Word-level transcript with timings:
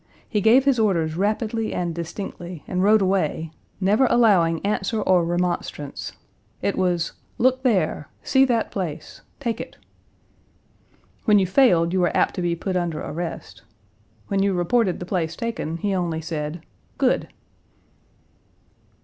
He 0.27 0.41
gave 0.41 0.65
his 0.65 0.79
orders 0.79 1.15
rapidly 1.15 1.73
and 1.75 1.93
distinctly 1.93 2.63
and 2.67 2.81
rode 2.81 3.03
away, 3.03 3.51
never 3.79 4.07
allowing 4.09 4.59
answer 4.65 4.99
or 4.99 5.23
remonstrance. 5.23 6.13
It 6.59 6.75
was, 6.75 7.11
'Look 7.37 7.61
there 7.61 8.09
see 8.23 8.43
that 8.45 8.71
place 8.71 9.21
take 9.39 9.61
it!' 9.61 9.77
When 11.25 11.37
you 11.37 11.45
failed 11.45 11.93
you 11.93 11.99
were 11.99 12.17
apt 12.17 12.33
to 12.33 12.41
be 12.41 12.55
put 12.55 12.75
under 12.75 12.99
arrest. 12.99 13.61
When 14.27 14.41
you 14.41 14.53
reported 14.53 14.99
the 14.99 15.05
place 15.05 15.35
taken, 15.35 15.77
he 15.77 15.93
only 15.93 16.19
said, 16.21 16.63
'Good!' 16.97 17.27